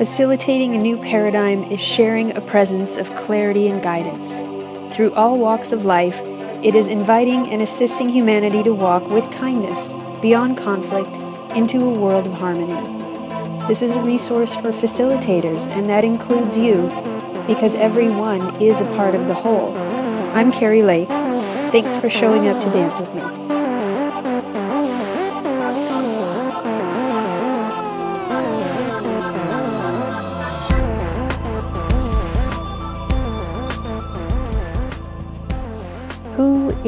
Facilitating 0.00 0.74
a 0.74 0.78
new 0.78 0.96
paradigm 0.96 1.62
is 1.64 1.78
sharing 1.78 2.34
a 2.34 2.40
presence 2.40 2.96
of 2.96 3.14
clarity 3.16 3.68
and 3.68 3.82
guidance. 3.82 4.38
Through 4.94 5.12
all 5.12 5.38
walks 5.38 5.72
of 5.72 5.84
life, 5.84 6.22
it 6.64 6.74
is 6.74 6.88
inviting 6.88 7.50
and 7.50 7.60
assisting 7.60 8.08
humanity 8.08 8.62
to 8.62 8.72
walk 8.72 9.06
with 9.10 9.30
kindness, 9.30 9.98
beyond 10.22 10.56
conflict, 10.56 11.14
into 11.54 11.84
a 11.84 11.90
world 11.90 12.26
of 12.26 12.32
harmony. 12.32 12.80
This 13.68 13.82
is 13.82 13.92
a 13.92 14.02
resource 14.02 14.54
for 14.54 14.70
facilitators, 14.70 15.68
and 15.68 15.86
that 15.90 16.02
includes 16.02 16.56
you, 16.56 16.88
because 17.46 17.74
everyone 17.74 18.56
is 18.58 18.80
a 18.80 18.86
part 18.96 19.14
of 19.14 19.26
the 19.26 19.34
whole. 19.34 19.76
I'm 20.34 20.50
Carrie 20.50 20.82
Lake. 20.82 21.10
Thanks 21.72 21.94
for 21.94 22.08
showing 22.08 22.48
up 22.48 22.64
to 22.64 22.70
dance 22.70 22.98
with 22.98 23.14
me. 23.14 23.59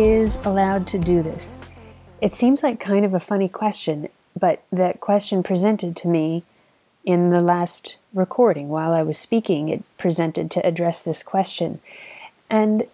Is 0.02 0.36
allowed 0.44 0.84
to 0.88 0.98
do 0.98 1.22
this? 1.22 1.56
It 2.20 2.34
seems 2.34 2.62
like 2.62 2.80
kind 2.80 3.04
of 3.04 3.14
a 3.14 3.20
funny 3.20 3.48
question, 3.48 4.08
but 4.38 4.62
that 4.72 5.00
question 5.00 5.44
presented 5.44 5.94
to 5.98 6.08
me 6.08 6.42
in 7.04 7.30
the 7.30 7.40
last 7.40 7.96
recording 8.12 8.68
while 8.68 8.92
I 8.92 9.02
was 9.04 9.16
speaking, 9.16 9.68
it 9.68 9.84
presented 9.98 10.50
to 10.50 10.66
address 10.66 11.02
this 11.02 11.22
question. 11.22 11.80
And 12.50 12.84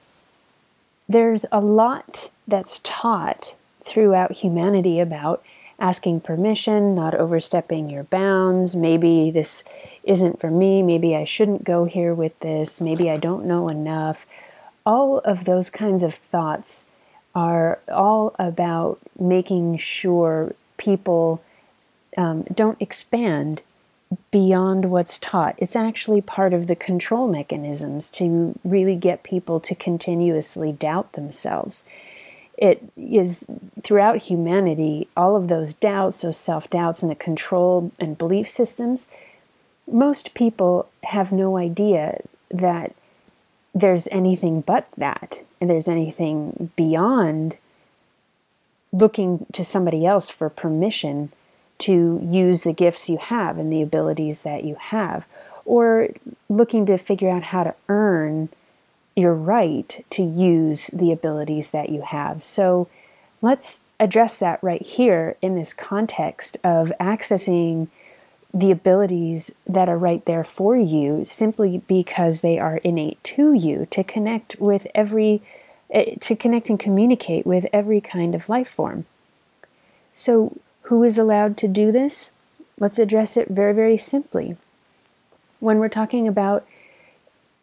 there's 1.09 1.47
a 1.51 1.61
lot 1.61 2.31
that's 2.47 2.81
taught 2.85 3.55
throughout 3.85 4.33
humanity 4.33 5.01
about 5.01 5.43
asking 5.81 6.21
permission, 6.21 6.95
not 6.95 7.15
overstepping 7.15 7.89
your 7.89 8.05
bounds. 8.05 8.77
Maybe 8.77 9.31
this 9.31 9.65
isn't 10.05 10.41
for 10.41 10.51
me. 10.51 10.83
Maybe 10.83 11.17
I 11.17 11.25
shouldn't 11.25 11.65
go 11.65 11.87
here 11.87 12.13
with 12.13 12.39
this. 12.41 12.83
Maybe 12.83 13.11
I 13.11 13.17
don't 13.17 13.47
know 13.47 13.69
enough. 13.69 14.27
All 14.85 15.21
of 15.21 15.45
those 15.45 15.71
kinds 15.71 16.03
of 16.03 16.15
thoughts 16.15 16.85
are 17.39 17.79
all 17.89 18.35
about 18.37 18.99
making 19.17 19.79
sure 19.79 20.57
people 20.77 21.41
um, 22.17 22.43
don't 22.53 22.83
expand 22.83 23.63
beyond 24.33 24.91
what's 24.91 25.21
taught. 25.21 25.55
It's 25.59 25.77
actually 25.77 26.21
part 26.21 26.53
of 26.53 26.67
the 26.67 26.75
control 26.75 27.29
mechanisms 27.29 28.11
to 28.11 28.59
really 28.65 28.97
get 28.97 29.23
people 29.23 29.61
to 29.61 29.75
continuously 29.77 30.73
doubt 30.73 31.13
themselves. 31.13 31.85
It 32.57 32.83
is 32.97 33.49
throughout 33.85 34.23
humanity, 34.23 35.07
all 35.17 35.37
of 35.37 35.47
those 35.47 35.75
doubts, 35.75 36.23
those 36.23 36.37
self 36.37 36.69
doubts, 36.69 37.03
and 37.03 37.11
the 37.11 37.15
control 37.15 37.93
and 38.01 38.19
belief 38.19 38.49
systems. 38.49 39.07
Most 39.87 40.35
people 40.35 40.89
have 41.05 41.31
no 41.31 41.57
idea 41.57 42.23
that 42.51 42.97
there's 43.73 44.09
anything 44.09 44.61
but 44.61 44.91
that, 44.97 45.45
there's 45.61 45.89
anything 45.89 46.71
beyond 46.77 47.57
looking 48.93 49.47
to 49.53 49.65
somebody 49.65 50.07
else 50.07 50.31
for 50.31 50.49
permission 50.49 51.31
to 51.79 52.21
use 52.23 52.63
the 52.63 52.73
gifts 52.73 53.09
you 53.09 53.19
have 53.19 53.59
and 53.59 53.73
the 53.73 53.83
abilities 53.83 54.43
that 54.43 54.65
you 54.65 54.75
have, 54.77 55.27
or 55.65 56.09
looking 56.49 56.87
to 56.87 56.99
figure 56.99 57.31
out 57.31 57.45
how 57.45 57.63
to 57.63 57.75
earn 57.89 58.49
your 59.15 59.35
right 59.35 60.05
to 60.11 60.23
use 60.23 60.89
the 60.89 61.13
abilities 61.13 61.71
that 61.71 61.91
you 61.91 62.03
have. 62.03 62.43
So 62.43 62.89
let's 63.43 63.85
address 64.01 64.39
that 64.39 64.63
right 64.63 64.83
here 64.83 65.37
in 65.43 65.55
this 65.55 65.73
context 65.73 66.57
of 66.63 66.93
accessing 67.01 67.89
the 68.53 68.71
abilities 68.71 69.55
that 69.67 69.89
are 69.89 69.99
right 69.99 70.25
there 70.25 70.43
for 70.43 70.77
you 70.77 71.25
simply 71.25 71.79
because 71.87 72.41
they 72.41 72.59
are 72.59 72.79
innate 72.79 73.23
to 73.23 73.53
you 73.53 73.87
to 73.91 74.03
connect 74.03 74.57
with 74.59 74.87
every 74.95 75.43
eh, 75.91 76.15
to 76.21 76.35
connect 76.35 76.71
and 76.71 76.81
communicate 76.81 77.47
with 77.47 77.67
every 77.73 78.01
kind 78.01 78.35
of 78.35 78.49
life 78.49 78.69
form. 78.69 79.05
So 80.15 80.57
who 80.83 81.05
is 81.05 81.19
allowed 81.19 81.57
to 81.59 81.69
do 81.69 81.93
this? 81.93 82.33
Let's 82.81 82.99
address 82.99 83.37
it 83.37 83.49
very, 83.49 83.75
very 83.75 83.97
simply. 83.97 84.57
When 85.61 85.79
we're 85.79 85.89
talking 85.89 86.27
about 86.27 86.67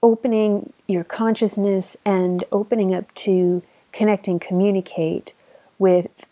opening 0.03 0.72
your 0.88 1.03
consciousness 1.03 1.97
and 2.06 2.44
opening 2.52 2.94
up 2.94 3.12
to 3.16 3.63
connect 3.91 4.28
and 4.28 4.40
communicate 4.40 5.34
with 5.79 6.25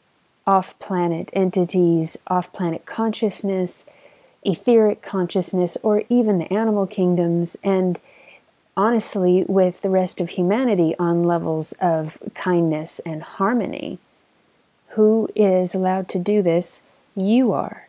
off 0.46 0.78
planet 0.80 1.30
entities, 1.34 2.18
off 2.28 2.53
planet 2.53 2.85
consciousness, 2.85 3.85
etheric 4.45 5.01
consciousness, 5.01 5.77
or 5.83 6.03
even 6.09 6.37
the 6.37 6.51
animal 6.53 6.87
kingdoms, 6.87 7.57
and 7.63 7.99
honestly, 8.75 9.45
with 9.47 9.81
the 9.81 9.89
rest 9.89 10.19
of 10.19 10.31
humanity 10.31 10.95
on 10.97 11.23
levels 11.23 11.73
of 11.73 12.17
kindness 12.33 12.99
and 12.99 13.21
harmony. 13.23 13.99
Who 14.95 15.29
is 15.35 15.73
allowed 15.73 16.07
to 16.09 16.19
do 16.19 16.41
this? 16.41 16.83
You 17.15 17.51
are. 17.53 17.87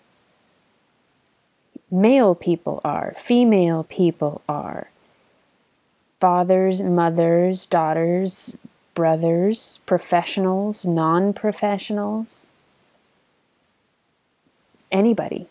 Male 1.91 2.34
people 2.34 2.81
are. 2.84 3.15
Female 3.16 3.84
people 3.84 4.42
are. 4.48 4.88
Fathers, 6.19 6.82
mothers, 6.82 7.66
daughters, 7.66 8.56
brothers, 8.94 9.81
professionals, 9.86 10.86
non 10.86 11.32
professionals. 11.32 12.48
Anybody. 14.91 15.48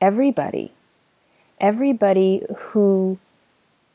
Everybody. 0.00 0.72
Everybody 1.60 2.44
who 2.56 3.18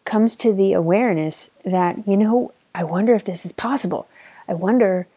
comes 0.03 0.35
to 0.35 0.53
the 0.53 0.73
awareness 0.73 1.49
that, 1.63 2.07
you 2.07 2.15
know, 2.15 2.51
I 2.75 2.83
wonder 2.83 3.15
if 3.15 3.23
this 3.23 3.45
is 3.45 3.51
possible. 3.51 4.07
I 4.47 4.53
wonder 4.53 5.07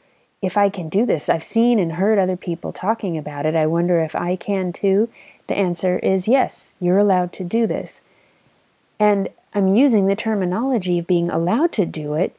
if 0.40 0.56
I 0.56 0.70
can 0.70 0.88
do 0.88 1.04
this. 1.04 1.28
I've 1.28 1.44
seen 1.44 1.78
and 1.78 1.92
heard 1.92 2.18
other 2.18 2.36
people 2.36 2.72
talking 2.72 3.18
about 3.18 3.44
it. 3.44 3.54
I 3.54 3.66
wonder 3.66 4.00
if 4.00 4.16
I 4.16 4.36
can 4.36 4.72
too. 4.72 5.10
The 5.46 5.56
answer 5.56 5.98
is 5.98 6.28
yes, 6.28 6.72
you're 6.80 6.98
allowed 6.98 7.32
to 7.34 7.44
do 7.44 7.66
this. 7.66 8.00
And 8.98 9.28
I'm 9.54 9.74
using 9.74 10.06
the 10.06 10.16
terminology 10.16 11.00
of 11.00 11.06
being 11.06 11.30
allowed 11.30 11.72
to 11.72 11.86
do 11.86 12.14
it 12.14 12.34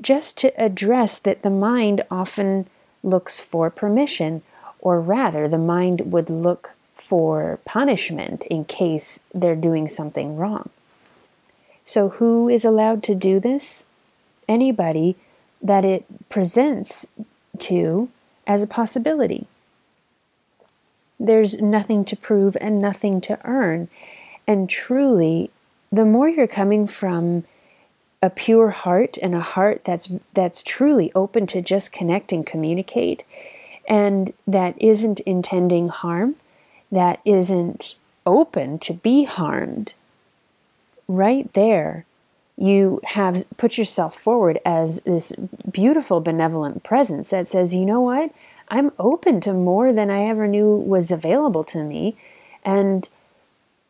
just 0.00 0.38
to 0.38 0.48
address 0.60 1.18
that 1.18 1.42
the 1.42 1.50
mind 1.50 2.02
often 2.10 2.66
looks 3.02 3.38
for 3.38 3.70
permission, 3.70 4.42
or 4.80 5.00
rather, 5.00 5.46
the 5.46 5.58
mind 5.58 6.12
would 6.12 6.30
look 6.30 6.70
for 7.02 7.58
punishment 7.64 8.44
in 8.46 8.64
case 8.64 9.24
they're 9.34 9.56
doing 9.56 9.88
something 9.88 10.36
wrong. 10.36 10.70
So, 11.84 12.10
who 12.10 12.48
is 12.48 12.64
allowed 12.64 13.02
to 13.04 13.14
do 13.16 13.40
this? 13.40 13.84
Anybody 14.48 15.16
that 15.60 15.84
it 15.84 16.04
presents 16.28 17.08
to 17.58 18.08
as 18.46 18.62
a 18.62 18.68
possibility. 18.68 19.46
There's 21.18 21.60
nothing 21.60 22.04
to 22.06 22.16
prove 22.16 22.56
and 22.60 22.80
nothing 22.80 23.20
to 23.22 23.38
earn. 23.44 23.88
And 24.46 24.70
truly, 24.70 25.50
the 25.90 26.04
more 26.04 26.28
you're 26.28 26.46
coming 26.46 26.86
from 26.86 27.44
a 28.22 28.30
pure 28.30 28.70
heart 28.70 29.18
and 29.20 29.34
a 29.34 29.40
heart 29.40 29.84
that's 29.84 30.12
that's 30.34 30.62
truly 30.62 31.10
open 31.14 31.46
to 31.48 31.60
just 31.60 31.92
connect 31.92 32.32
and 32.32 32.46
communicate 32.46 33.24
and 33.88 34.32
that 34.46 34.80
isn't 34.80 35.18
intending 35.20 35.88
harm, 35.88 36.36
that 36.92 37.20
isn't 37.24 37.96
open 38.24 38.78
to 38.78 38.92
be 38.92 39.24
harmed. 39.24 39.94
Right 41.08 41.52
there, 41.54 42.04
you 42.56 43.00
have 43.04 43.44
put 43.58 43.76
yourself 43.76 44.14
forward 44.14 44.60
as 44.64 45.00
this 45.00 45.32
beautiful, 45.70 46.20
benevolent 46.20 46.84
presence 46.84 47.30
that 47.30 47.48
says, 47.48 47.74
you 47.74 47.84
know 47.84 48.00
what? 48.00 48.30
I'm 48.68 48.92
open 48.98 49.40
to 49.40 49.52
more 49.52 49.92
than 49.92 50.10
I 50.10 50.22
ever 50.22 50.46
knew 50.46 50.68
was 50.68 51.10
available 51.10 51.64
to 51.64 51.82
me. 51.82 52.14
And 52.64 53.08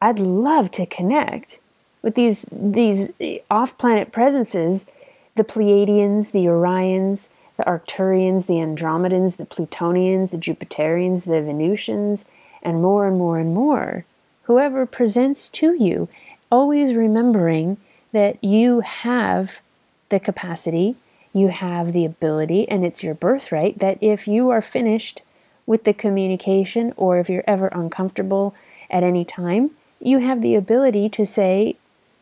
I'd 0.01 0.19
love 0.19 0.71
to 0.73 0.87
connect 0.87 1.59
with 2.01 2.15
these, 2.15 2.49
these 2.51 3.13
off 3.51 3.77
planet 3.79 4.13
presences 4.13 4.91
the 5.35 5.45
Pleiadians, 5.45 6.33
the 6.33 6.45
Orions, 6.45 7.33
the 7.57 7.63
Arcturians, 7.65 8.47
the 8.47 8.55
Andromedans, 8.55 9.37
the 9.37 9.47
Plutonians, 9.47 10.31
the 10.31 10.37
Jupiterians, 10.37 11.25
the 11.25 11.41
Venusians, 11.41 12.27
and 12.63 12.83
more 12.83 13.07
and 13.07 13.19
more 13.19 13.39
and 13.39 13.55
more. 13.55 14.05
Whoever 14.45 14.87
presents 14.87 15.49
to 15.51 15.75
you, 15.75 16.09
always 16.51 16.95
remembering 16.95 17.79
that 18.13 18.43
you 18.43 18.81
have 18.81 19.61
the 20.09 20.21
capacity, 20.21 20.97
you 21.33 21.49
have 21.49 21.93
the 21.93 22.05
ability, 22.05 22.69
and 22.69 22.85
it's 22.85 23.03
your 23.03 23.15
birthright 23.15 23.79
that 23.79 23.99
if 24.01 24.29
you 24.29 24.51
are 24.51 24.63
finished 24.63 25.23
with 25.67 25.85
the 25.85 25.95
communication 25.95 26.93
or 26.97 27.19
if 27.19 27.31
you're 27.31 27.45
ever 27.47 27.69
uncomfortable 27.69 28.55
at 28.91 29.03
any 29.03 29.25
time, 29.25 29.71
you 30.01 30.19
have 30.19 30.43
the 30.43 30.55
ability 30.55 31.09
to 31.09 31.25
say, 31.25 31.77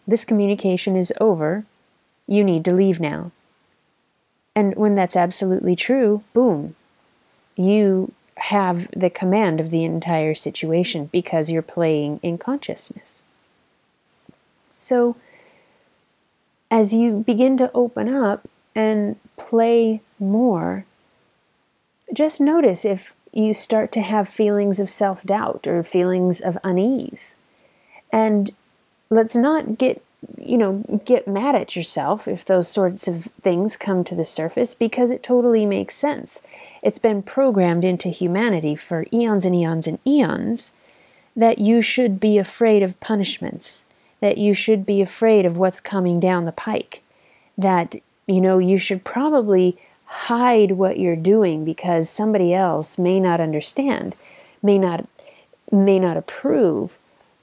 This 0.07 0.25
communication 0.25 0.97
is 0.97 1.13
over, 1.21 1.65
you 2.27 2.45
need 2.45 2.65
to 2.67 2.75
leave 2.75 3.01
now. 3.01 3.33
And 4.55 4.77
when 4.77 4.95
that's 4.95 5.17
absolutely 5.17 5.75
true, 5.75 6.23
boom, 6.35 6.75
you 7.57 8.13
have 8.41 8.91
the 8.91 9.11
command 9.11 9.61
of 9.61 9.71
the 9.71 9.85
entire 9.85 10.35
situation 10.35 11.07
because 11.13 11.51
you're 11.51 11.63
playing 11.63 12.21
in 12.23 12.39
consciousness. 12.39 13.23
So, 14.79 15.17
as 16.71 16.95
you 16.95 17.23
begin 17.27 17.59
to 17.59 17.71
open 17.75 18.13
up 18.13 18.49
and 18.75 19.17
play 19.37 20.01
more, 20.19 20.85
just 22.13 22.41
notice 22.41 22.85
if 22.85 23.15
you 23.33 23.53
start 23.53 23.93
to 23.93 24.01
have 24.01 24.29
feelings 24.29 24.81
of 24.81 24.89
self 24.89 25.23
doubt 25.23 25.67
or 25.67 25.83
feelings 25.83 26.41
of 26.41 26.59
unease. 26.65 27.37
And 28.13 28.51
let's 29.11 29.37
not 29.37 29.79
get 29.79 30.03
you 30.39 30.59
know 30.59 31.01
get 31.05 31.27
mad 31.27 31.55
at 31.55 31.75
yourself 31.75 32.29
if 32.29 32.45
those 32.45 32.69
sorts 32.69 33.09
of 33.09 33.25
things 33.41 33.77
come 33.77 34.05
to 34.05 34.15
the 34.15 34.25
surface 34.25 34.75
because 34.75 35.11
it 35.11 35.23
totally 35.23 35.67
makes 35.67 35.95
sense. 35.95 36.43
It's 36.83 36.99
been 36.99 37.23
programmed 37.23 37.85
into 37.85 38.09
humanity 38.09 38.77
for 38.77 39.07
eons 39.13 39.45
and 39.45 39.55
eons 39.55 39.87
and 39.87 39.99
eons 40.07 40.73
that 41.37 41.59
you 41.59 41.81
should 41.81 42.21
be 42.21 42.39
afraid 42.39 42.83
of 42.83 43.01
punishments 43.01 43.85
that 44.21 44.39
you 44.39 44.55
should 44.55 44.87
be 44.87 45.01
afraid 45.01 45.47
of 45.47 45.57
what's 45.57 45.81
coming 45.81 46.21
down 46.21 46.45
the 46.45 46.53
pike 46.53 47.03
that 47.57 47.97
you 48.27 48.41
know 48.41 48.59
you 48.59 48.79
should 48.79 49.05
probably 49.05 49.77
hide 50.05 50.73
what 50.73 50.99
you're 50.99 51.17
doing 51.17 51.65
because 51.65 52.09
somebody 52.09 52.53
else 52.53 52.99
may 52.99 53.21
not 53.21 53.41
understand 53.41 54.15
may 54.63 54.79
not 54.79 55.07
may 55.73 55.99
not 55.99 56.17
approve 56.17 56.99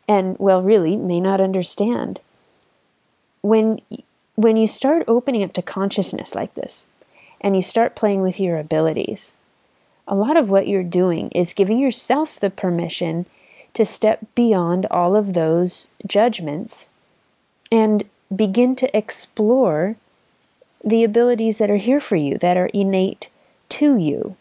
and 0.07 0.37
well 0.39 0.61
really 0.61 0.95
may 0.95 1.19
not 1.19 1.41
understand 1.41 2.19
when 3.41 3.79
when 4.35 4.55
you 4.57 4.67
start 4.67 5.03
opening 5.07 5.43
up 5.43 5.53
to 5.53 5.61
consciousness 5.61 6.35
like 6.35 6.53
this 6.53 6.87
and 7.41 7.55
you 7.55 7.61
start 7.61 7.95
playing 7.95 8.21
with 8.21 8.39
your 8.39 8.57
abilities 8.57 9.35
a 10.07 10.15
lot 10.15 10.37
of 10.37 10.49
what 10.49 10.67
you're 10.67 10.83
doing 10.83 11.29
is 11.31 11.53
giving 11.53 11.79
yourself 11.79 12.39
the 12.39 12.49
permission 12.49 13.25
to 13.73 13.85
step 13.85 14.25
beyond 14.33 14.87
all 14.89 15.15
of 15.15 15.33
those 15.33 15.91
judgments 16.05 16.89
and 17.71 18.05
begin 18.33 18.75
to 18.75 18.97
explore 18.97 19.95
the 20.83 21.03
abilities 21.03 21.57
that 21.57 21.69
are 21.69 21.77
here 21.77 21.99
for 21.99 22.15
you 22.15 22.37
that 22.37 22.57
are 22.57 22.67
innate 22.67 23.29
to 23.69 23.97
you. 23.97 24.35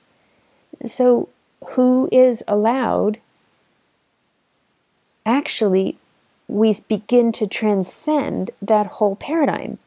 So 0.86 1.28
who 1.70 2.08
is 2.12 2.44
allowed 2.46 3.18
actually 5.24 5.98
we 6.48 6.74
begin 6.88 7.32
to 7.32 7.46
transcend 7.46 8.50
that 8.62 8.86
whole 8.86 9.16
paradigm 9.16 9.78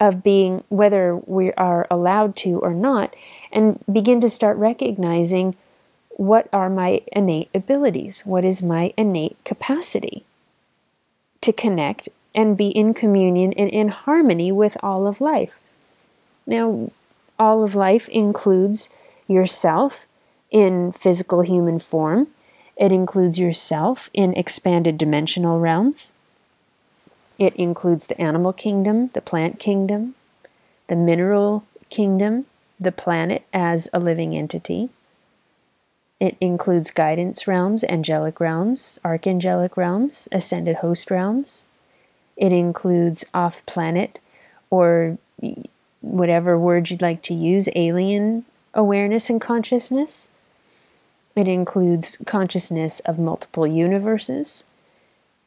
of 0.00 0.22
being 0.22 0.64
whether 0.68 1.16
we 1.16 1.52
are 1.52 1.86
allowed 1.90 2.34
to 2.34 2.58
or 2.58 2.74
not 2.74 3.14
and 3.52 3.78
begin 3.90 4.20
to 4.20 4.28
start 4.28 4.56
recognizing 4.56 5.54
what 6.10 6.48
are 6.52 6.68
my 6.68 7.00
innate 7.12 7.48
abilities 7.54 8.26
what 8.26 8.44
is 8.44 8.62
my 8.62 8.92
innate 8.96 9.36
capacity 9.44 10.24
to 11.42 11.52
connect 11.52 12.08
and 12.34 12.56
be 12.56 12.68
in 12.68 12.94
communion 12.94 13.52
and 13.54 13.68
in 13.68 13.88
harmony 13.88 14.50
with 14.50 14.76
all 14.82 15.06
of 15.06 15.20
life. 15.20 15.68
Now 16.46 16.90
all 17.38 17.62
of 17.62 17.74
life 17.74 18.08
includes 18.08 18.88
yourself 19.28 20.06
in 20.50 20.92
physical 20.92 21.42
human 21.42 21.78
form 21.78 22.28
it 22.76 22.92
includes 22.92 23.38
yourself 23.38 24.10
in 24.14 24.34
expanded 24.34 24.98
dimensional 24.98 25.58
realms. 25.58 26.12
It 27.38 27.54
includes 27.56 28.06
the 28.06 28.20
animal 28.20 28.52
kingdom, 28.52 29.08
the 29.08 29.20
plant 29.20 29.58
kingdom, 29.58 30.14
the 30.88 30.96
mineral 30.96 31.64
kingdom, 31.90 32.46
the 32.78 32.92
planet 32.92 33.44
as 33.52 33.88
a 33.92 33.98
living 33.98 34.36
entity. 34.36 34.90
It 36.20 36.36
includes 36.40 36.90
guidance 36.90 37.48
realms, 37.48 37.82
angelic 37.84 38.38
realms, 38.38 38.98
archangelic 39.04 39.76
realms, 39.76 40.28
ascended 40.30 40.76
host 40.76 41.10
realms. 41.10 41.64
It 42.36 42.52
includes 42.52 43.24
off 43.34 43.64
planet 43.66 44.20
or 44.70 45.18
whatever 46.00 46.58
word 46.58 46.90
you'd 46.90 47.02
like 47.02 47.22
to 47.22 47.34
use, 47.34 47.68
alien 47.74 48.44
awareness 48.74 49.28
and 49.30 49.40
consciousness. 49.40 50.30
It 51.34 51.48
includes 51.48 52.18
consciousness 52.26 53.00
of 53.00 53.18
multiple 53.18 53.66
universes, 53.66 54.64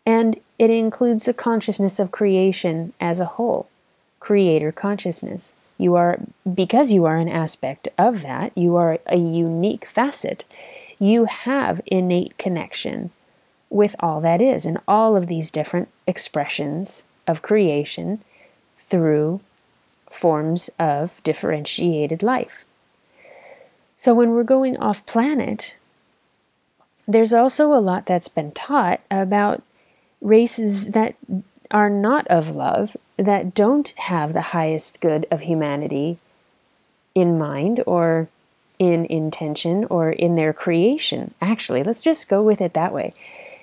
and 0.06 0.40
it 0.58 0.70
includes 0.70 1.26
the 1.26 1.34
consciousness 1.34 2.00
of 2.00 2.12
creation 2.12 2.94
as 3.00 3.20
a 3.20 3.26
whole, 3.26 3.68
creator 4.20 4.72
consciousness. 4.72 5.54
You 5.78 5.96
are, 5.96 6.20
because 6.54 6.92
you 6.92 7.06
are 7.06 7.18
an 7.18 7.30
aspect 7.30 7.88
of 7.98 8.24
that, 8.24 8.58
you 8.58 8.76
are 8.76 8.98
a 9.08 9.18
unique 9.18 9.86
facet. 9.86 10.44
You 10.98 11.26
have 11.26 11.82
innate 11.86 12.38
connection 12.38 13.12
with 13.70 13.96
all 14.00 14.22
that 14.22 14.42
is 14.42 14.66
and 14.66 14.80
all 14.88 15.16
of 15.16 15.28
these 15.28 15.52
different 15.52 15.90
expressions 16.08 17.06
of 17.28 17.42
creation 17.42 18.22
through 18.78 19.42
forms 20.10 20.70
of 20.80 21.22
differentiated 21.24 22.24
life. 22.24 22.65
So 23.98 24.14
when 24.14 24.32
we're 24.32 24.44
going 24.44 24.78
off 24.78 25.06
planet, 25.06 25.76
there's 27.08 27.34
also 27.34 27.74
a 27.74 27.80
lot 27.80 28.06
that's 28.06 28.30
been 28.30 28.52
taught 28.52 29.02
about 29.10 29.64
races 30.22 30.92
that 30.92 31.16
are 31.72 31.90
not 31.90 32.28
of 32.28 32.56
love, 32.56 32.98
that 33.18 33.54
don't 33.54 33.94
have 33.98 34.34
the 34.34 34.42
highest 34.42 35.02
good 35.02 35.26
of 35.32 35.42
humanity 35.42 36.18
in 37.14 37.38
mind 37.38 37.82
or 37.86 38.28
in 38.78 39.06
intention 39.06 39.86
or 39.86 40.12
in 40.12 40.36
their 40.36 40.54
creation. 40.54 41.34
Actually, 41.42 41.84
let's 41.84 42.02
just 42.02 42.28
go 42.28 42.44
with 42.44 42.60
it 42.60 42.74
that 42.74 42.94
way. 42.94 43.14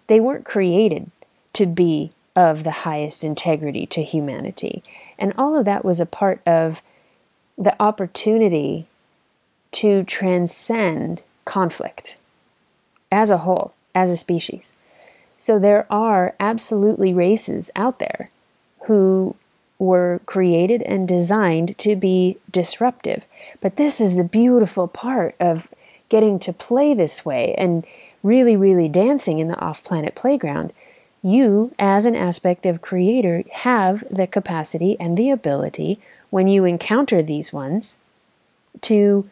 They 0.06 0.20
weren't 0.20 0.44
created 0.44 1.11
to 1.52 1.67
be 1.67 2.11
of 2.35 2.64
the 2.64 2.70
highest 2.70 3.23
integrity 3.23 3.85
to 3.87 4.02
humanity. 4.02 4.82
And 5.19 5.35
all 5.37 5.56
of 5.58 5.67
that 5.67 5.85
was 5.85 6.00
a 6.00 6.06
part 6.06 6.40
of 6.46 6.81
the 7.58 7.76
opportunity 7.81 8.87
to 9.72 10.04
transcend 10.04 11.22
conflict 11.44 12.16
as 13.10 13.30
a 13.30 13.38
whole, 13.38 13.74
as 13.94 14.10
a 14.10 14.16
species. 14.16 14.72
So 15.38 15.58
there 15.58 15.86
are 15.90 16.34
absolutely 16.38 17.12
races 17.12 17.70
out 17.74 17.98
there 17.98 18.30
who 18.86 19.34
were 19.78 20.20
created 20.26 20.82
and 20.82 21.08
designed 21.08 21.76
to 21.78 21.96
be 21.96 22.38
disruptive. 22.50 23.24
But 23.60 23.76
this 23.76 24.00
is 24.00 24.14
the 24.14 24.25
beautiful 24.25 24.87
part 24.87 25.35
of 25.40 25.75
getting 26.08 26.38
to 26.38 26.52
play 26.52 26.94
this 26.94 27.25
way 27.25 27.54
and 27.58 27.85
really, 28.23 28.56
really 28.56 28.88
dancing 28.88 29.40
in 29.40 29.49
the 29.49 29.58
off 29.58 29.82
planet 29.82 30.14
playground. 30.14 30.73
You, 31.23 31.73
as 31.78 32.04
an 32.04 32.14
aspect 32.14 32.64
of 32.66 32.82
creator, 32.82 33.42
have 33.52 34.04
the 34.11 34.26
capacity 34.26 34.97
and 35.00 35.16
the 35.16 35.30
ability 35.30 35.99
when 36.30 36.47
you 36.47 36.64
encounter 36.64 37.23
these 37.23 37.52
ones 37.52 37.97
to 38.82 39.28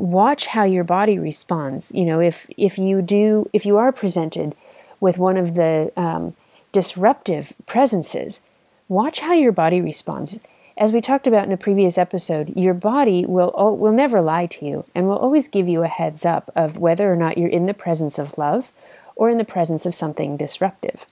watch 0.00 0.46
how 0.46 0.64
your 0.64 0.84
body 0.84 1.18
responds. 1.18 1.92
You 1.94 2.04
know, 2.04 2.20
if 2.20 2.48
if 2.56 2.78
you 2.78 3.02
do, 3.02 3.48
if 3.52 3.66
you 3.66 3.76
are 3.76 3.92
presented 3.92 4.54
with 4.98 5.18
one 5.18 5.36
of 5.36 5.54
the 5.54 5.92
um, 5.96 6.34
disruptive 6.72 7.52
presences, 7.66 8.40
watch 8.88 9.20
how 9.20 9.32
your 9.32 9.52
body 9.52 9.80
responds. 9.80 10.40
As 10.76 10.92
we 10.92 11.02
talked 11.02 11.26
about 11.26 11.44
in 11.44 11.52
a 11.52 11.58
previous 11.58 11.98
episode, 11.98 12.56
your 12.56 12.74
body 12.74 13.26
will 13.26 13.52
will 13.78 13.92
never 13.92 14.22
lie 14.22 14.46
to 14.46 14.64
you 14.64 14.84
and 14.94 15.06
will 15.06 15.18
always 15.18 15.48
give 15.48 15.68
you 15.68 15.82
a 15.82 15.88
heads 15.88 16.24
up 16.24 16.50
of 16.56 16.78
whether 16.78 17.12
or 17.12 17.16
not 17.16 17.36
you're 17.36 17.48
in 17.48 17.66
the 17.66 17.74
presence 17.74 18.18
of 18.18 18.38
love 18.38 18.72
or 19.14 19.28
in 19.28 19.38
the 19.38 19.44
presence 19.44 19.84
of 19.84 19.94
something 19.94 20.36
disruptive. 20.36 21.04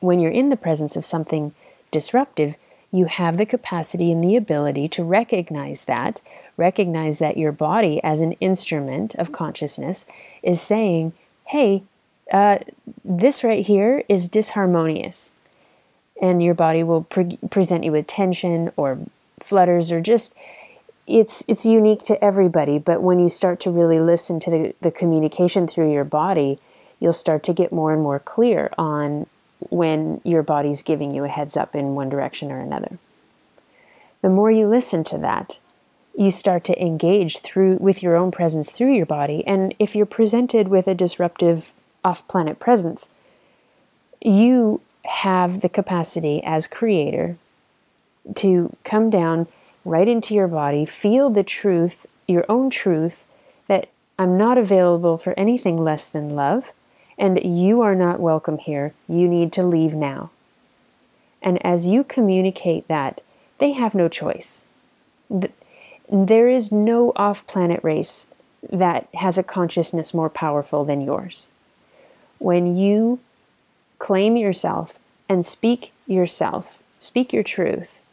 When 0.00 0.20
you're 0.20 0.30
in 0.30 0.48
the 0.48 0.56
presence 0.56 0.94
of 0.94 1.04
something 1.04 1.52
disruptive, 1.90 2.56
you 2.90 3.04
have 3.04 3.36
the 3.36 3.46
capacity 3.46 4.10
and 4.10 4.24
the 4.24 4.36
ability 4.36 4.88
to 4.88 5.04
recognize 5.04 5.84
that, 5.84 6.20
recognize 6.56 7.18
that 7.18 7.36
your 7.36 7.52
body, 7.52 8.02
as 8.02 8.20
an 8.20 8.32
instrument 8.32 9.14
of 9.16 9.32
consciousness, 9.32 10.06
is 10.42 10.60
saying, 10.60 11.12
hey, 11.46 11.82
uh, 12.32 12.58
this 13.04 13.44
right 13.44 13.64
here 13.64 14.04
is 14.08 14.28
disharmonious. 14.28 15.32
And 16.20 16.42
your 16.42 16.54
body 16.54 16.82
will 16.82 17.04
pre- 17.04 17.38
present 17.50 17.84
you 17.84 17.92
with 17.92 18.06
tension 18.06 18.72
or 18.76 18.98
flutters 19.40 19.92
or 19.92 20.00
just 20.00 20.34
it's 21.06 21.42
it's 21.48 21.64
unique 21.64 22.04
to 22.04 22.22
everybody 22.22 22.78
but 22.78 23.02
when 23.02 23.18
you 23.18 23.28
start 23.28 23.60
to 23.60 23.70
really 23.70 23.98
listen 23.98 24.38
to 24.40 24.50
the, 24.50 24.74
the 24.80 24.90
communication 24.90 25.66
through 25.66 25.92
your 25.92 26.04
body 26.04 26.58
you'll 27.00 27.12
start 27.12 27.42
to 27.42 27.52
get 27.52 27.72
more 27.72 27.92
and 27.92 28.02
more 28.02 28.18
clear 28.18 28.70
on 28.76 29.26
when 29.70 30.20
your 30.24 30.42
body's 30.42 30.82
giving 30.82 31.14
you 31.14 31.24
a 31.24 31.28
heads 31.28 31.56
up 31.56 31.74
in 31.74 31.94
one 31.94 32.08
direction 32.08 32.50
or 32.50 32.60
another. 32.60 32.98
The 34.22 34.28
more 34.28 34.50
you 34.50 34.66
listen 34.66 35.04
to 35.04 35.18
that, 35.18 35.58
you 36.16 36.30
start 36.30 36.64
to 36.64 36.82
engage 36.82 37.38
through 37.38 37.76
with 37.76 38.02
your 38.02 38.16
own 38.16 38.30
presence 38.30 38.72
through 38.72 38.94
your 38.94 39.06
body 39.06 39.46
and 39.46 39.74
if 39.78 39.94
you're 39.94 40.06
presented 40.06 40.68
with 40.68 40.88
a 40.88 40.94
disruptive 40.94 41.72
off-planet 42.04 42.58
presence, 42.58 43.18
you 44.20 44.80
have 45.04 45.60
the 45.60 45.68
capacity 45.68 46.42
as 46.44 46.66
creator 46.66 47.36
to 48.34 48.76
come 48.84 49.10
down 49.10 49.46
right 49.84 50.08
into 50.08 50.34
your 50.34 50.48
body, 50.48 50.84
feel 50.84 51.30
the 51.30 51.44
truth, 51.44 52.06
your 52.26 52.44
own 52.48 52.68
truth 52.68 53.24
that 53.68 53.88
I'm 54.18 54.36
not 54.36 54.58
available 54.58 55.18
for 55.18 55.38
anything 55.38 55.78
less 55.78 56.08
than 56.08 56.34
love 56.34 56.72
and 57.18 57.42
you 57.42 57.80
are 57.82 57.94
not 57.94 58.20
welcome 58.20 58.58
here. 58.58 58.94
You 59.08 59.28
need 59.28 59.52
to 59.54 59.62
leave 59.62 59.94
now. 59.94 60.30
And 61.42 61.64
as 61.64 61.86
you 61.86 62.04
communicate 62.04 62.88
that, 62.88 63.20
they 63.58 63.72
have 63.72 63.94
no 63.94 64.08
choice. 64.08 64.68
There 66.10 66.48
is 66.48 66.72
no 66.72 67.12
off 67.16 67.46
planet 67.46 67.80
race 67.82 68.32
that 68.70 69.08
has 69.14 69.36
a 69.38 69.42
consciousness 69.42 70.14
more 70.14 70.30
powerful 70.30 70.84
than 70.84 71.00
yours. 71.00 71.52
When 72.38 72.76
you 72.76 73.20
claim 73.98 74.36
yourself 74.36 74.98
and 75.28 75.44
speak 75.44 75.90
yourself, 76.06 76.82
speak 76.88 77.32
your 77.32 77.42
truth 77.42 78.12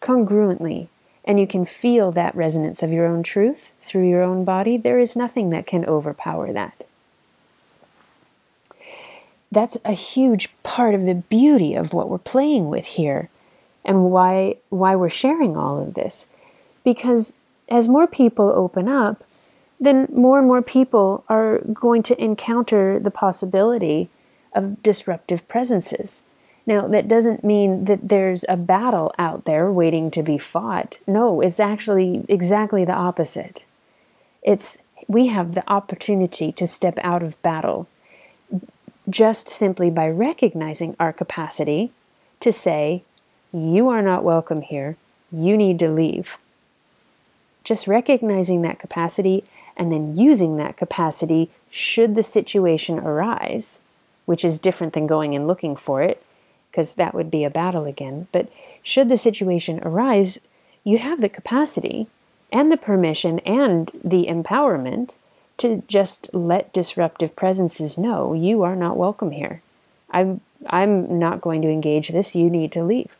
congruently, 0.00 0.88
and 1.24 1.40
you 1.40 1.46
can 1.46 1.64
feel 1.64 2.12
that 2.12 2.34
resonance 2.36 2.82
of 2.82 2.92
your 2.92 3.06
own 3.06 3.22
truth 3.22 3.72
through 3.80 4.08
your 4.08 4.22
own 4.22 4.44
body, 4.44 4.76
there 4.76 5.00
is 5.00 5.16
nothing 5.16 5.50
that 5.50 5.66
can 5.66 5.84
overpower 5.84 6.52
that. 6.52 6.82
That's 9.56 9.78
a 9.86 9.92
huge 9.92 10.50
part 10.64 10.94
of 10.94 11.06
the 11.06 11.14
beauty 11.14 11.76
of 11.76 11.94
what 11.94 12.10
we're 12.10 12.18
playing 12.18 12.68
with 12.68 12.84
here 12.84 13.30
and 13.86 14.10
why 14.10 14.56
why 14.68 14.94
we're 14.96 15.08
sharing 15.08 15.56
all 15.56 15.80
of 15.80 15.94
this. 15.94 16.26
Because 16.84 17.32
as 17.66 17.88
more 17.88 18.06
people 18.06 18.52
open 18.54 18.86
up, 18.86 19.24
then 19.80 20.08
more 20.12 20.38
and 20.38 20.46
more 20.46 20.60
people 20.60 21.24
are 21.30 21.60
going 21.72 22.02
to 22.02 22.22
encounter 22.22 22.98
the 22.98 23.10
possibility 23.10 24.10
of 24.52 24.82
disruptive 24.82 25.48
presences. 25.48 26.20
Now, 26.66 26.86
that 26.88 27.08
doesn't 27.08 27.42
mean 27.42 27.86
that 27.86 28.10
there's 28.10 28.44
a 28.50 28.58
battle 28.58 29.14
out 29.18 29.46
there 29.46 29.72
waiting 29.72 30.10
to 30.10 30.22
be 30.22 30.36
fought. 30.36 30.98
No, 31.06 31.40
it's 31.40 31.60
actually 31.60 32.26
exactly 32.28 32.84
the 32.84 32.92
opposite. 32.92 33.64
It's 34.42 34.82
we 35.08 35.28
have 35.28 35.54
the 35.54 35.64
opportunity 35.66 36.52
to 36.52 36.66
step 36.66 36.98
out 37.02 37.22
of 37.22 37.40
battle 37.40 37.88
just 39.08 39.48
simply 39.48 39.90
by 39.90 40.08
recognizing 40.08 40.96
our 40.98 41.12
capacity 41.12 41.90
to 42.40 42.52
say, 42.52 43.02
You 43.52 43.88
are 43.88 44.02
not 44.02 44.24
welcome 44.24 44.62
here, 44.62 44.96
you 45.30 45.56
need 45.56 45.78
to 45.80 45.88
leave. 45.88 46.38
Just 47.64 47.86
recognizing 47.86 48.62
that 48.62 48.78
capacity 48.78 49.44
and 49.76 49.90
then 49.90 50.16
using 50.16 50.56
that 50.56 50.76
capacity 50.76 51.50
should 51.70 52.14
the 52.14 52.22
situation 52.22 52.98
arise, 52.98 53.80
which 54.24 54.44
is 54.44 54.60
different 54.60 54.92
than 54.92 55.06
going 55.06 55.34
and 55.34 55.46
looking 55.46 55.74
for 55.74 56.02
it, 56.02 56.22
because 56.70 56.94
that 56.94 57.14
would 57.14 57.30
be 57.30 57.44
a 57.44 57.50
battle 57.50 57.84
again. 57.84 58.28
But 58.32 58.48
should 58.82 59.08
the 59.08 59.16
situation 59.16 59.80
arise, 59.82 60.38
you 60.84 60.98
have 60.98 61.20
the 61.20 61.28
capacity 61.28 62.06
and 62.52 62.70
the 62.70 62.76
permission 62.76 63.40
and 63.40 63.90
the 64.04 64.26
empowerment 64.26 65.10
to 65.58 65.82
just 65.88 66.32
let 66.34 66.72
disruptive 66.72 67.34
presences 67.34 67.96
know 67.96 68.32
you 68.32 68.62
are 68.62 68.76
not 68.76 68.96
welcome 68.96 69.30
here. 69.30 69.62
I'm, 70.10 70.40
I'm 70.66 71.18
not 71.18 71.40
going 71.40 71.62
to 71.62 71.68
engage 71.68 72.08
this, 72.08 72.36
you 72.36 72.50
need 72.50 72.72
to 72.72 72.84
leave. 72.84 73.16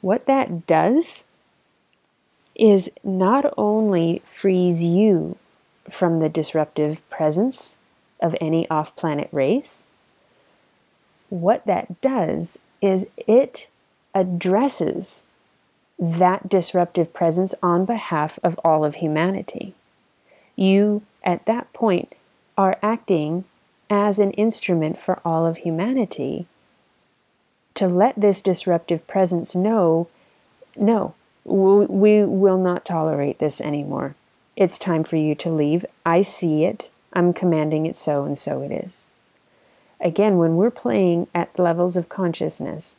What 0.00 0.26
that 0.26 0.66
does 0.66 1.24
is 2.54 2.90
not 3.04 3.52
only 3.56 4.18
frees 4.18 4.84
you 4.84 5.36
from 5.88 6.18
the 6.18 6.28
disruptive 6.28 7.08
presence 7.10 7.76
of 8.20 8.34
any 8.40 8.68
off 8.70 8.96
planet 8.96 9.28
race, 9.30 9.86
what 11.28 11.66
that 11.66 12.00
does 12.00 12.60
is 12.80 13.10
it 13.16 13.68
addresses 14.14 15.24
that 15.98 16.48
disruptive 16.48 17.12
presence 17.12 17.54
on 17.62 17.84
behalf 17.84 18.38
of 18.42 18.58
all 18.64 18.84
of 18.84 18.96
humanity. 18.96 19.74
You, 20.56 21.02
at 21.22 21.46
that 21.46 21.72
point, 21.72 22.14
are 22.58 22.78
acting 22.82 23.44
as 23.88 24.18
an 24.18 24.32
instrument 24.32 24.98
for 24.98 25.20
all 25.24 25.46
of 25.46 25.58
humanity 25.58 26.46
to 27.74 27.86
let 27.86 28.18
this 28.20 28.42
disruptive 28.42 29.06
presence 29.06 29.54
know 29.54 30.08
no, 30.78 31.14
we 31.44 32.22
will 32.22 32.58
not 32.58 32.84
tolerate 32.84 33.38
this 33.38 33.60
anymore. 33.60 34.14
It's 34.56 34.78
time 34.78 35.04
for 35.04 35.16
you 35.16 35.34
to 35.36 35.50
leave. 35.50 35.86
I 36.04 36.22
see 36.22 36.64
it. 36.64 36.90
I'm 37.12 37.32
commanding 37.32 37.86
it 37.86 37.96
so, 37.96 38.24
and 38.24 38.36
so 38.36 38.60
it 38.60 38.70
is. 38.70 39.06
Again, 40.00 40.36
when 40.36 40.56
we're 40.56 40.70
playing 40.70 41.28
at 41.34 41.58
levels 41.58 41.96
of 41.96 42.10
consciousness, 42.10 42.98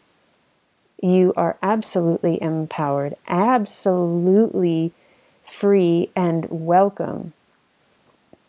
you 1.02 1.34
are 1.38 1.58
absolutely 1.62 2.42
empowered, 2.42 3.14
absolutely 3.28 4.92
free, 5.44 6.10
and 6.16 6.48
welcome 6.50 7.34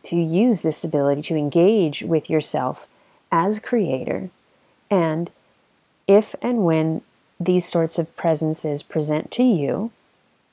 to 0.08 0.16
use 0.16 0.62
this 0.62 0.84
ability 0.84 1.20
to 1.20 1.36
engage 1.36 2.02
with 2.02 2.30
yourself 2.30 2.88
as 3.30 3.58
creator. 3.58 4.30
And 4.90 5.30
if 6.06 6.34
and 6.40 6.64
when 6.64 7.02
these 7.38 7.66
sorts 7.66 7.98
of 7.98 8.16
presences 8.16 8.82
present 8.82 9.30
to 9.32 9.42
you, 9.42 9.90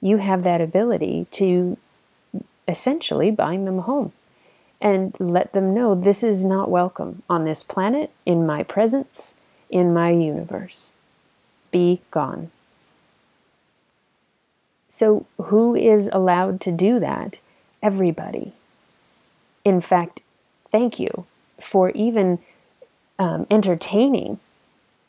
you 0.02 0.18
have 0.18 0.44
that 0.44 0.60
ability 0.60 1.28
to 1.32 1.78
essentially 2.68 3.32
bind 3.32 3.66
them 3.66 3.80
home 3.80 4.12
and 4.82 5.16
let 5.20 5.54
them 5.54 5.74
know 5.74 5.96
this 5.96 6.22
is 6.22 6.44
not 6.44 6.70
welcome 6.70 7.24
on 7.30 7.46
this 7.46 7.64
planet, 7.64 8.12
in 8.26 8.46
my 8.46 8.62
presence, 8.62 9.36
in 9.70 9.94
my 9.94 10.10
universe. 10.10 10.92
Be 11.72 12.02
gone. 12.12 12.52
So, 14.90 15.26
who 15.46 15.76
is 15.76 16.10
allowed 16.12 16.60
to 16.62 16.74
do 16.74 17.00
that? 17.00 17.40
Everybody. 17.82 18.52
In 19.66 19.82
fact, 19.82 20.22
thank 20.70 21.00
you 21.00 21.26
for 21.60 21.90
even 21.92 22.40
um, 23.18 23.48
entertaining 23.50 24.40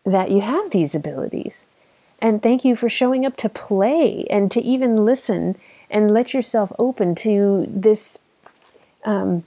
that 0.05 0.31
you 0.31 0.41
have 0.41 0.71
these 0.71 0.95
abilities. 0.95 1.67
And 2.23 2.43
thank 2.43 2.65
you 2.65 2.75
for 2.75 2.89
showing 2.89 3.27
up 3.27 3.37
to 3.39 3.49
play 3.49 4.25
and 4.31 4.51
to 4.53 4.61
even 4.61 4.97
listen 4.97 5.57
and 5.91 6.11
let 6.11 6.33
yourself 6.33 6.73
open 6.79 7.15
to 7.17 7.67
this 7.69 8.21
um, 9.05 9.45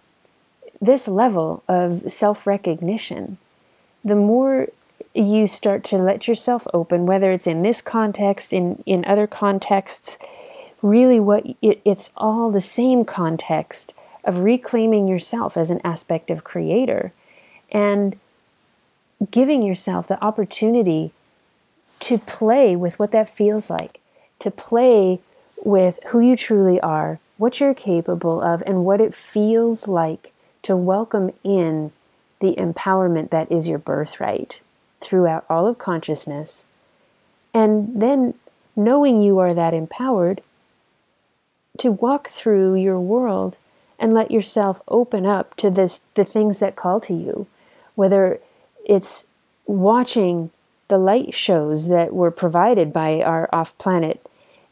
this 0.80 1.08
level 1.08 1.64
of 1.68 2.12
self 2.12 2.46
recognition. 2.46 3.38
The 4.04 4.16
more 4.16 4.68
you 5.14 5.48
start 5.48 5.84
to 5.86 5.98
let 5.98 6.28
yourself 6.28 6.66
open, 6.74 7.06
whether 7.06 7.32
it's 7.32 7.48
in 7.48 7.64
this 7.64 7.82
context, 7.82 8.54
in 8.54 8.84
in 8.86 9.04
other 9.06 9.26
contexts, 9.26 10.18
really 10.82 11.20
what 11.20 11.46
it, 11.62 11.82
it's 11.84 12.12
all 12.16 12.52
the 12.52 12.62
same 12.62 13.04
context 13.04 13.94
of 14.30 14.38
reclaiming 14.38 15.08
yourself 15.08 15.58
as 15.58 15.72
an 15.72 15.82
aspect 15.84 16.30
of 16.30 16.44
creator 16.44 17.12
and 17.72 18.16
giving 19.32 19.64
yourself 19.64 20.08
the 20.08 20.24
opportunity 20.24 21.12
to 22.00 22.20
play 22.20 22.76
with 22.76 23.00
what 23.00 23.12
that 23.12 23.28
feels 23.28 23.72
like, 23.72 24.00
to 24.38 24.52
play 24.52 25.20
with 25.66 26.00
who 26.10 26.20
you 26.20 26.36
truly 26.36 26.80
are, 26.82 27.20
what 27.38 27.60
you're 27.60 27.74
capable 27.74 28.40
of, 28.40 28.62
and 28.68 28.86
what 28.86 29.02
it 29.02 29.16
feels 29.16 29.88
like 29.88 30.32
to 30.62 30.78
welcome 30.78 31.34
in 31.44 31.92
the 32.40 32.54
empowerment 32.54 33.32
that 33.32 33.52
is 33.52 33.68
your 33.68 33.80
birthright 33.80 34.62
throughout 35.02 35.44
all 35.50 35.66
of 35.66 35.80
consciousness. 35.80 36.68
And 37.52 38.00
then 38.00 38.36
knowing 38.76 39.20
you 39.22 39.40
are 39.40 39.56
that 39.56 39.74
empowered, 39.74 40.42
to 41.80 41.92
walk 41.92 42.30
through 42.30 42.76
your 42.76 43.00
world 43.00 43.58
and 44.00 44.14
let 44.14 44.32
yourself 44.32 44.82
open 44.88 45.26
up 45.26 45.56
to 45.58 45.70
this 45.70 46.02
the 46.16 46.26
things 46.26 46.60
that 46.60 46.76
call 46.76 47.00
to 47.02 47.14
you, 47.14 47.48
whether 47.96 48.40
it's 48.86 49.28
watching 49.68 50.50
the 50.88 50.98
light 50.98 51.34
shows 51.34 51.88
that 51.88 52.14
were 52.14 52.32
provided 52.32 52.92
by 52.92 53.22
our 53.22 53.48
off-planet 53.54 54.26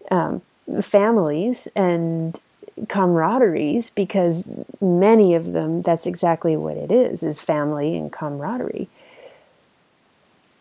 um, 0.09 0.41
families 0.81 1.67
and 1.75 2.41
camaraderies 2.85 3.93
because 3.93 4.51
many 4.81 5.33
of 5.33 5.53
them 5.53 5.81
that's 5.81 6.05
exactly 6.05 6.55
what 6.55 6.77
it 6.77 6.91
is 6.91 7.23
is 7.23 7.39
family 7.39 7.95
and 7.95 8.11
camaraderie. 8.11 8.87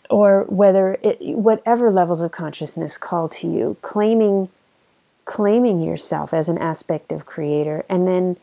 Or 0.09 0.45
whether 0.49 0.99
it 1.03 1.19
whatever 1.37 1.91
levels 1.91 2.21
of 2.21 2.33
consciousness 2.33 2.97
call 2.97 3.29
to 3.31 3.47
you 3.47 3.77
claiming 3.83 4.49
claiming 5.25 5.81
yourself 5.81 6.33
as 6.33 6.49
an 6.49 6.59
aspect 6.59 7.11
of 7.11 7.27
creator 7.27 7.85
and 7.89 8.07
then 8.07 8.37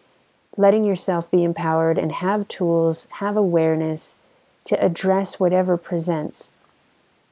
letting 0.58 0.84
yourself 0.84 1.30
be 1.32 1.44
empowered 1.44 1.98
and 1.98 2.12
have 2.12 2.48
tools 2.48 3.08
have 3.20 3.36
awareness 3.36 4.18
to 4.66 4.84
address 4.84 5.40
whatever 5.40 5.78
presents 5.78 6.52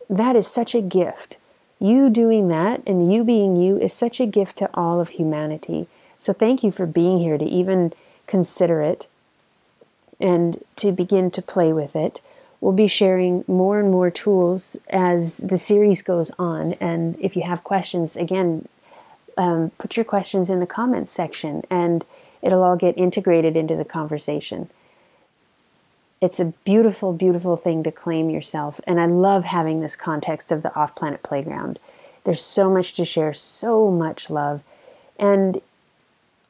that 0.09 0.35
is 0.35 0.47
such 0.47 0.75
a 0.75 0.81
gift 0.81 1.37
you 1.79 2.09
doing 2.09 2.47
that 2.47 2.81
and 2.85 3.13
you 3.13 3.23
being 3.23 3.55
you 3.55 3.79
is 3.79 3.93
such 3.93 4.19
a 4.19 4.25
gift 4.25 4.57
to 4.57 4.69
all 4.73 4.99
of 4.99 5.09
humanity 5.09 5.87
so 6.17 6.33
thank 6.33 6.63
you 6.63 6.71
for 6.71 6.85
being 6.85 7.19
here 7.19 7.37
to 7.37 7.45
even 7.45 7.93
consider 8.27 8.81
it 8.81 9.07
and 10.21 10.63
to 10.75 10.91
begin 10.91 11.31
to 11.31 11.41
play 11.41 11.73
with 11.73 11.95
it. 11.95 12.21
We'll 12.61 12.73
be 12.73 12.87
sharing 12.87 13.43
more 13.47 13.79
and 13.79 13.91
more 13.91 14.11
tools 14.11 14.77
as 14.89 15.37
the 15.37 15.57
series 15.57 16.03
goes 16.03 16.31
on. 16.37 16.73
And 16.79 17.19
if 17.19 17.35
you 17.35 17.41
have 17.41 17.63
questions, 17.63 18.15
again, 18.15 18.67
um, 19.35 19.71
put 19.79 19.97
your 19.97 20.05
questions 20.05 20.49
in 20.49 20.59
the 20.59 20.67
comments 20.67 21.11
section 21.11 21.63
and 21.71 22.05
it'll 22.41 22.63
all 22.63 22.75
get 22.75 22.97
integrated 22.97 23.55
into 23.55 23.75
the 23.75 23.85
conversation. 23.85 24.69
it's 26.21 26.39
a 26.39 26.53
beautiful, 26.63 27.13
beautiful 27.13 27.57
thing 27.57 27.81
to 27.83 27.91
claim 27.91 28.29
yourself. 28.29 28.79
And 28.85 29.01
I 29.01 29.07
love 29.07 29.43
having 29.43 29.81
this 29.81 29.95
context 29.95 30.51
of 30.51 30.61
the 30.61 30.73
off 30.75 30.95
planet 30.95 31.23
playground. 31.23 31.79
There's 32.23 32.43
so 32.43 32.69
much 32.69 32.93
to 32.93 33.05
share, 33.05 33.33
so 33.33 33.89
much 33.89 34.29
love. 34.29 34.63
And 35.17 35.59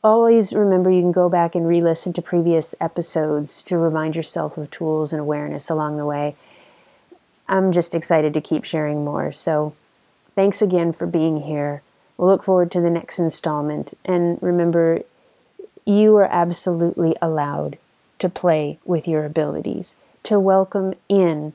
always 0.03 0.51
remember 0.51 0.91
you 0.91 1.01
can 1.01 1.13
go 1.13 1.29
back 1.29 1.55
and 1.55 1.67
re 1.67 1.79
listen 1.79 2.11
to 2.13 2.21
previous 2.21 2.75
episodes 2.81 3.63
to 3.63 3.77
remind 3.77 4.15
yourself 4.15 4.57
of 4.57 4.69
tools 4.69 5.13
and 5.13 5.21
awareness 5.21 5.69
along 5.69 5.97
the 5.97 6.05
way. 6.05 6.35
I'm 7.47 7.71
just 7.71 7.95
excited 7.95 8.33
to 8.33 8.41
keep 8.41 8.65
sharing 8.65 9.05
more. 9.05 9.31
So 9.31 9.73
thanks 10.35 10.61
again 10.61 10.91
for 10.91 11.07
being 11.07 11.41
here. 11.41 11.81
We'll 12.17 12.29
look 12.29 12.43
forward 12.43 12.71
to 12.71 12.81
the 12.81 12.89
next 12.89 13.19
installment. 13.19 13.93
And 14.03 14.37
remember, 14.41 15.03
you 15.85 16.15
are 16.17 16.29
absolutely 16.31 17.15
allowed 17.21 17.77
to 18.19 18.29
play 18.29 18.77
with 18.85 19.07
your 19.07 19.25
abilities, 19.25 19.95
to 20.23 20.39
welcome 20.39 20.93
in 21.09 21.53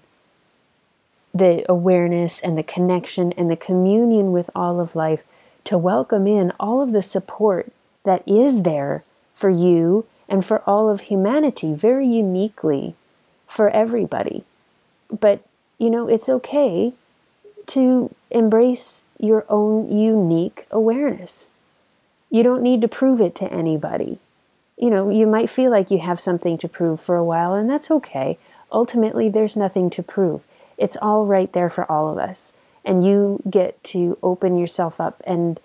the 1.32 1.64
awareness 1.68 2.40
and 2.40 2.56
the 2.56 2.62
connection 2.62 3.32
and 3.32 3.50
the 3.50 3.56
communion 3.56 4.32
with 4.32 4.50
all 4.54 4.80
of 4.80 4.96
life, 4.96 5.30
to 5.64 5.78
welcome 5.78 6.26
in 6.26 6.52
all 6.58 6.82
of 6.82 6.92
the 6.92 7.02
support 7.02 7.72
that 8.04 8.26
is 8.26 8.62
there 8.62 9.02
for 9.34 9.50
you 9.50 10.06
and 10.28 10.44
for 10.44 10.62
all 10.68 10.90
of 10.90 11.02
humanity 11.02 11.74
very 11.74 12.06
uniquely 12.06 12.94
for 13.46 13.68
everybody. 13.70 14.44
But, 15.10 15.44
you 15.78 15.90
know, 15.90 16.08
it's 16.08 16.28
okay 16.28 16.92
to 17.68 18.14
embrace 18.30 19.04
your 19.18 19.44
own 19.48 19.90
unique 19.90 20.66
awareness. 20.70 21.48
You 22.36 22.42
don't 22.42 22.62
need 22.62 22.80
to 22.82 22.88
prove 22.88 23.20
it 23.20 23.34
to 23.36 23.52
anybody 23.52 24.18
you 24.76 24.90
know, 24.90 25.08
you 25.08 25.26
might 25.26 25.48
feel 25.48 25.70
like 25.70 25.90
you 25.90 25.98
have 25.98 26.20
something 26.20 26.58
to 26.58 26.68
prove 26.68 27.00
for 27.00 27.16
a 27.16 27.24
while, 27.24 27.54
and 27.54 27.68
that's 27.68 27.90
okay. 27.90 28.38
Ultimately, 28.70 29.28
there's 29.28 29.56
nothing 29.56 29.88
to 29.90 30.02
prove. 30.02 30.42
It's 30.76 30.96
all 30.96 31.24
right 31.24 31.50
there 31.52 31.70
for 31.70 31.90
all 31.90 32.08
of 32.08 32.18
us. 32.18 32.52
And 32.84 33.06
you 33.06 33.42
get 33.48 33.82
to 33.84 34.18
open 34.22 34.58
yourself 34.58 35.00
up 35.00 35.22
and 35.26 35.58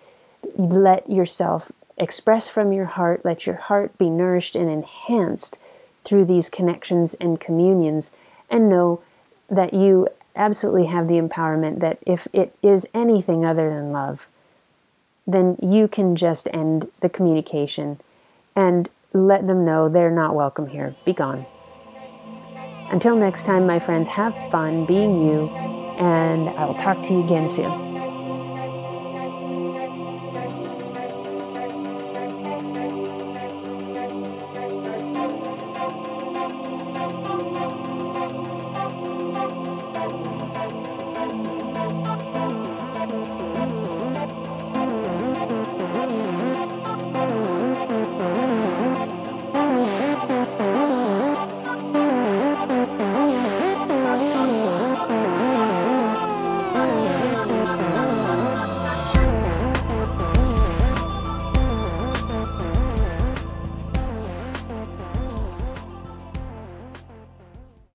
let 0.55 1.09
yourself 1.09 1.71
express 1.97 2.47
from 2.47 2.71
your 2.71 2.85
heart, 2.85 3.25
let 3.25 3.45
your 3.45 3.57
heart 3.57 3.95
be 3.97 4.09
nourished 4.09 4.55
and 4.55 4.69
enhanced 4.69 5.57
through 6.03 6.25
these 6.25 6.49
connections 6.49 7.13
and 7.15 7.39
communions, 7.39 8.15
and 8.49 8.69
know 8.69 9.03
that 9.49 9.73
you 9.73 10.07
absolutely 10.35 10.85
have 10.85 11.07
the 11.07 11.19
empowerment 11.19 11.79
that 11.79 11.99
if 12.07 12.27
it 12.31 12.55
is 12.63 12.87
anything 12.93 13.45
other 13.45 13.69
than 13.69 13.91
love, 13.91 14.27
then 15.27 15.57
you 15.61 15.87
can 15.87 16.15
just 16.15 16.47
end 16.53 16.89
the 16.99 17.09
communication 17.09 17.99
and 18.55 18.89
let 19.13 19.47
them 19.47 19.65
know 19.65 19.89
they're 19.89 20.11
not 20.11 20.35
welcome 20.35 20.67
here. 20.67 20.95
Be 21.05 21.13
gone. 21.13 21.45
Until 22.91 23.15
next 23.15 23.45
time, 23.45 23.65
my 23.65 23.79
friends, 23.79 24.09
have 24.09 24.35
fun 24.51 24.85
being 24.85 25.25
you, 25.25 25.49
and 25.97 26.49
I 26.49 26.65
will 26.65 26.73
talk 26.73 27.01
to 27.03 27.13
you 27.13 27.23
again 27.23 27.47
soon. 27.47 27.90